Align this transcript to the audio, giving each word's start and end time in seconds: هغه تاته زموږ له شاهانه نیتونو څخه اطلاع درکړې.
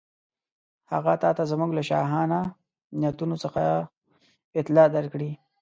هغه 0.91 1.13
تاته 1.23 1.43
زموږ 1.51 1.71
له 1.77 1.83
شاهانه 1.89 2.39
نیتونو 2.99 3.35
څخه 3.43 3.61
اطلاع 4.59 4.87
درکړې. 4.95 5.31